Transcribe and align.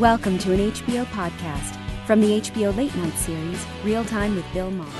Welcome 0.00 0.38
to 0.38 0.52
an 0.52 0.58
HBO 0.72 1.04
podcast 1.14 1.78
from 2.04 2.20
the 2.20 2.40
HBO 2.40 2.76
Late 2.76 2.92
Night 2.96 3.14
series, 3.14 3.64
Real 3.84 4.04
Time 4.04 4.34
with 4.34 4.44
Bill 4.52 4.68
Maher. 4.68 4.90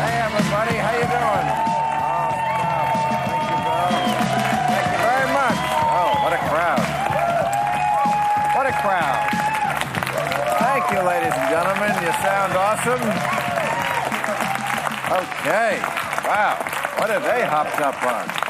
Hey 0.00 0.16
everybody, 0.24 0.80
how 0.80 0.96
you 0.96 1.04
doing? 1.04 1.46
Oh, 2.00 2.32
stop. 2.56 2.88
Thank 3.28 3.44
you, 3.52 3.58
Bill. 3.68 3.92
Thank 4.64 4.88
you 4.96 5.00
very 5.04 5.28
much. 5.36 5.60
Oh, 5.92 6.24
what 6.24 6.32
a 6.32 6.40
crowd. 6.48 6.80
What 8.56 8.64
a 8.64 8.72
crowd. 8.80 9.28
Thank 10.56 10.88
you, 10.88 11.04
ladies 11.04 11.36
and 11.36 11.52
gentlemen. 11.52 11.92
You 12.00 12.16
sound 12.24 12.56
awesome. 12.56 13.04
Okay. 15.20 15.84
Wow. 16.24 16.64
What 16.96 17.10
have 17.10 17.24
they 17.24 17.44
hopped 17.44 17.78
up 17.82 18.02
on? 18.02 18.45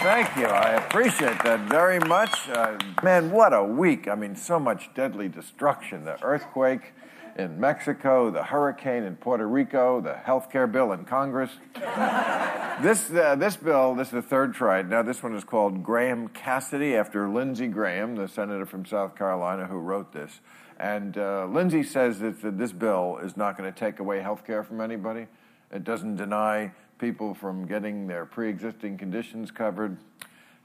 Thank 0.00 0.36
you. 0.36 0.46
I 0.46 0.74
appreciate 0.74 1.42
that 1.42 1.68
very 1.68 1.98
much. 1.98 2.48
Uh, 2.48 2.78
man, 3.02 3.32
what 3.32 3.52
a 3.52 3.64
week. 3.64 4.06
I 4.06 4.14
mean, 4.14 4.36
so 4.36 4.60
much 4.60 4.94
deadly 4.94 5.28
destruction. 5.28 6.04
The 6.04 6.22
earthquake 6.22 6.92
in 7.36 7.58
Mexico, 7.58 8.30
the 8.30 8.44
hurricane 8.44 9.02
in 9.02 9.16
Puerto 9.16 9.46
Rico, 9.48 10.00
the 10.00 10.14
health 10.14 10.52
care 10.52 10.68
bill 10.68 10.92
in 10.92 11.04
Congress. 11.04 11.50
this, 11.74 13.10
uh, 13.10 13.34
this 13.36 13.56
bill, 13.56 13.96
this 13.96 14.08
is 14.08 14.12
the 14.12 14.22
third 14.22 14.54
try. 14.54 14.82
Now, 14.82 15.02
this 15.02 15.20
one 15.20 15.34
is 15.34 15.42
called 15.42 15.82
Graham 15.82 16.28
Cassidy 16.28 16.94
after 16.94 17.28
Lindsey 17.28 17.66
Graham, 17.66 18.14
the 18.14 18.28
senator 18.28 18.66
from 18.66 18.86
South 18.86 19.16
Carolina 19.16 19.66
who 19.66 19.78
wrote 19.78 20.12
this. 20.12 20.40
And 20.78 21.18
uh, 21.18 21.46
Lindsey 21.46 21.82
says 21.82 22.20
that, 22.20 22.40
that 22.42 22.56
this 22.56 22.70
bill 22.70 23.18
is 23.20 23.36
not 23.36 23.58
going 23.58 23.72
to 23.72 23.76
take 23.76 23.98
away 23.98 24.20
health 24.20 24.46
care 24.46 24.62
from 24.62 24.80
anybody. 24.80 25.26
It 25.72 25.82
doesn't 25.82 26.16
deny 26.16 26.72
people 26.98 27.34
from 27.34 27.66
getting 27.66 28.06
their 28.06 28.26
pre 28.26 28.48
existing 28.48 28.98
conditions 28.98 29.50
covered. 29.50 29.96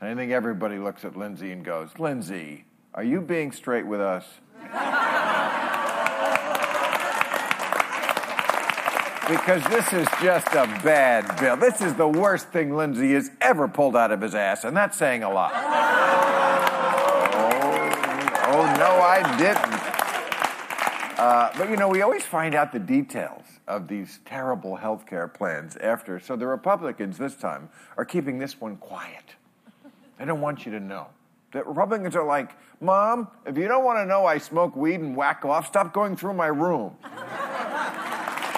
And 0.02 0.10
I 0.10 0.16
think 0.16 0.32
everybody 0.32 0.78
looks 0.78 1.06
at 1.06 1.16
Lindsey 1.16 1.52
and 1.52 1.64
goes, 1.64 1.90
Lindsey, 1.98 2.66
are 2.94 3.04
you 3.04 3.22
being 3.22 3.52
straight 3.52 3.86
with 3.86 4.02
us? 4.02 4.26
because 9.30 9.64
this 9.66 9.94
is 9.94 10.08
just 10.22 10.48
a 10.48 10.66
bad 10.84 11.40
bill. 11.40 11.56
This 11.56 11.82
is 11.82 11.94
the 11.94 12.08
worst 12.08 12.50
thing 12.50 12.76
Lindsey 12.76 13.14
has 13.14 13.32
ever 13.40 13.68
pulled 13.68 13.96
out 13.96 14.12
of 14.12 14.22
his 14.22 14.36
ass, 14.36 14.64
and 14.64 14.76
that's 14.76 14.98
saying 14.98 15.24
a 15.24 15.32
lot. 15.32 15.54
oh, 15.56 15.62
oh 18.48 18.76
no, 18.78 19.02
I 19.02 19.38
didn't. 19.38 19.93
Uh, 21.18 21.52
but 21.58 21.70
you 21.70 21.78
know, 21.78 21.88
we 21.88 22.02
always 22.02 22.24
find 22.24 22.56
out 22.56 22.72
the 22.72 22.80
details 22.80 23.44
of 23.68 23.88
these 23.88 24.20
terrible 24.26 24.76
health 24.76 25.06
care 25.06 25.28
plans 25.28 25.78
after. 25.78 26.20
So 26.20 26.36
the 26.36 26.48
Republicans 26.48 27.18
this 27.18 27.36
time 27.36 27.70
are 27.98 28.06
keeping 28.06 28.40
this 28.40 28.60
one 28.60 28.78
quiet. 28.78 29.36
They 30.18 30.26
don't 30.26 30.42
want 30.42 30.66
you 30.66 30.72
to 30.72 30.80
know. 30.80 31.08
The 31.52 31.64
Republicans 31.64 32.16
are 32.16 32.26
like, 32.26 32.52
Mom, 32.82 33.28
if 33.46 33.58
you 33.58 33.68
don't 33.68 33.86
want 33.86 34.00
to 34.00 34.06
know 34.06 34.26
I 34.26 34.40
smoke 34.40 34.76
weed 34.76 35.00
and 35.00 35.16
whack 35.16 35.46
off, 35.46 35.68
stop 35.68 35.94
going 35.94 36.18
through 36.18 36.34
my 36.34 36.48
room. 36.48 36.96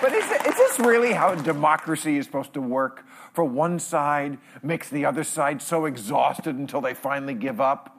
but 0.01 0.13
is, 0.13 0.23
is 0.23 0.55
this 0.55 0.79
really 0.79 1.11
how 1.11 1.35
democracy 1.35 2.17
is 2.17 2.25
supposed 2.25 2.53
to 2.53 2.61
work? 2.61 3.05
For 3.33 3.43
one 3.43 3.79
side 3.79 4.37
makes 4.63 4.89
the 4.89 5.05
other 5.05 5.25
side 5.25 5.61
so 5.61 5.85
exhausted 5.85 6.55
until 6.55 6.79
they 6.79 6.93
finally 6.93 7.33
give 7.33 7.59
up? 7.59 7.95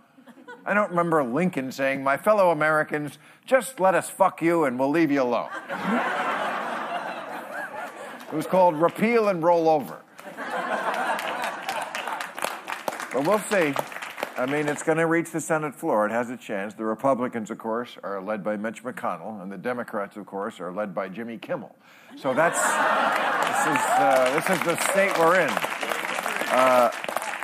I 0.67 0.75
don't 0.75 0.91
remember 0.91 1.23
Lincoln 1.23 1.71
saying, 1.71 2.03
My 2.03 2.17
fellow 2.17 2.51
Americans, 2.51 3.19
just 3.45 3.79
let 3.79 3.95
us 3.95 4.11
fuck 4.11 4.43
you 4.43 4.65
and 4.65 4.79
we'll 4.79 4.91
leave 4.91 5.13
you 5.13 5.23
alone. 5.23 5.49
it 8.33 8.35
was 8.35 8.47
called 8.49 8.75
Repeal 8.75 9.29
and 9.29 9.43
Roll 9.43 9.69
Over. 9.69 10.03
But 13.13 13.27
we'll 13.27 13.39
see. 13.39 13.73
I 14.37 14.45
mean, 14.45 14.69
it's 14.69 14.83
going 14.83 14.99
to 14.99 15.07
reach 15.07 15.31
the 15.31 15.41
Senate 15.41 15.75
floor. 15.75 16.05
It 16.05 16.13
has 16.13 16.29
a 16.29 16.37
chance. 16.37 16.75
The 16.75 16.85
Republicans, 16.85 17.51
of 17.51 17.57
course, 17.57 17.97
are 18.03 18.21
led 18.21 18.45
by 18.45 18.59
Mitch 18.59 18.85
McConnell, 18.85 19.41
and 19.41 19.51
the 19.51 19.57
Democrats, 19.57 20.19
of 20.19 20.27
course, 20.27 20.61
are 20.61 20.71
led 20.71 20.95
by 20.95 21.09
Jimmy 21.09 21.39
Kimmel. 21.39 21.75
So 22.17 22.35
that's 22.35 22.59
this 22.59 23.63
is 23.73 23.83
uh, 23.89 24.33
this 24.35 24.51
is 24.51 24.67
the 24.67 24.77
state 24.91 25.17
we're 25.19 25.41
in. 25.41 25.51
Uh, 26.53 26.91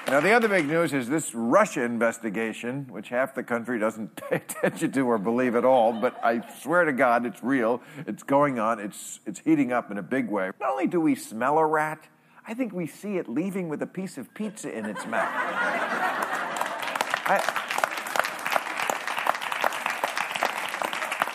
now, 0.09 0.21
the 0.21 0.33
other 0.33 0.49
big 0.49 0.67
news 0.67 0.93
is 0.93 1.09
this 1.09 1.35
Russia 1.35 1.83
investigation, 1.83 2.87
which 2.91 3.09
half 3.09 3.35
the 3.35 3.43
country 3.43 3.79
doesn't 3.79 4.17
pay 4.29 4.37
attention 4.37 4.93
to 4.93 5.01
or 5.03 5.19
believe 5.19 5.55
at 5.55 5.65
all, 5.65 5.93
but 5.93 6.23
I 6.23 6.47
swear 6.61 6.85
to 6.85 6.93
God 6.93 7.25
it's 7.25 7.43
real. 7.43 7.81
It's 8.07 8.23
going 8.23 8.59
on. 8.59 8.81
It's, 8.81 9.21
it's 9.27 9.41
heating 9.41 9.73
up 9.73 9.91
in 9.91 9.99
a 9.99 10.03
big 10.03 10.29
way. 10.29 10.51
Not 10.61 10.73
only 10.73 10.87
do 10.87 11.01
we 11.01 11.15
smell 11.15 11.59
a 11.59 11.67
rat, 11.67 12.09
I 12.47 12.55
think 12.55 12.73
we 12.73 12.87
see 12.87 13.17
it 13.17 13.29
leaving 13.29 13.69
with 13.69 13.81
a 13.83 13.87
piece 13.87 14.19
of 14.19 14.35
pizza 14.35 14.77
in 14.77 14.85
its 14.85 15.07
mouth. 15.07 15.31
I, 17.25 17.63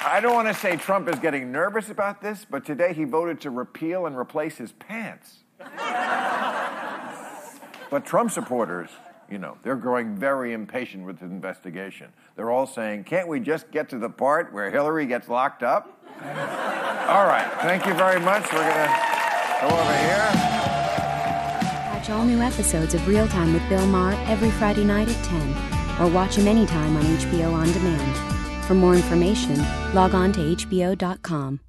I 0.06 0.20
don't 0.20 0.34
want 0.34 0.50
to 0.50 0.54
say 0.54 0.76
Trump 0.76 1.10
is 1.10 1.20
getting 1.20 1.52
nervous 1.52 1.90
about 1.90 2.22
this, 2.22 2.46
but 2.50 2.66
today 2.66 2.94
he 2.94 3.06
voted 3.06 3.42
to 3.42 3.50
repeal 3.50 4.06
and 4.06 4.18
replace 4.18 4.58
his 4.58 4.74
pants. 4.74 5.40
But 7.90 8.06
Trump 8.06 8.32
supporters, 8.32 8.90
you 9.30 9.38
know, 9.38 9.58
they're 9.64 9.76
growing 9.76 10.16
very 10.16 10.54
impatient 10.54 11.06
with 11.06 11.20
the 11.20 11.26
investigation. 11.26 12.08
They're 12.36 12.52
all 12.52 12.68
saying, 12.68 13.06
can't 13.06 13.28
we 13.28 13.40
just 13.40 13.72
get 13.72 13.90
to 13.90 13.98
the 13.98 14.10
part 14.10 14.54
where 14.54 14.70
Hillary 14.70 15.06
gets 15.06 15.30
locked 15.30 15.64
up? 15.64 16.00
all 16.22 17.26
right, 17.26 17.50
thank 17.62 17.86
you 17.86 17.94
very 17.94 18.20
much. 18.20 18.52
We're 18.52 18.60
going 18.60 18.88
to 18.88 19.58
go 19.62 19.68
over 19.68 19.98
here. 19.98 20.28
Catch 21.92 22.10
all 22.10 22.26
new 22.26 22.42
episodes 22.42 22.94
of 22.94 23.08
Real 23.08 23.28
Time 23.28 23.54
with 23.54 23.68
Bill 23.70 23.86
Maher 23.88 24.14
every 24.28 24.52
Friday 24.52 24.84
night 24.84 25.10
at 25.10 25.26
10, 25.26 26.02
or 26.02 26.12
watch 26.12 26.36
him 26.36 26.48
anytime 26.48 26.98
on 26.98 27.04
HBO 27.04 27.54
On 27.54 27.72
Demand. 27.72 28.66
For 28.66 28.74
more 28.74 28.96
information, 28.96 29.58
log 29.94 30.14
on 30.14 30.34
to 30.34 30.40
HBO.com. 30.40 31.60